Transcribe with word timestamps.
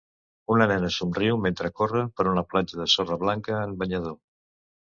Una 0.53 0.65
nena 0.71 0.89
somriu 0.95 1.37
mentre 1.43 1.71
corre 1.81 2.03
per 2.21 2.27
una 2.31 2.45
platja 2.55 2.81
de 2.81 2.91
sorra 2.97 3.21
blanca 3.25 3.63
en 3.67 3.77
banyador. 3.85 4.21